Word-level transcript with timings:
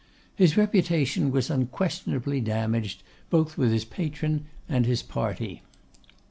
His 0.35 0.57
reputation 0.57 1.29
was 1.29 1.51
unquestionably 1.51 2.41
damaged, 2.41 3.03
both 3.29 3.55
with 3.55 3.71
his 3.71 3.85
patron 3.85 4.45
and 4.67 4.87
his 4.87 5.03
party. 5.03 5.61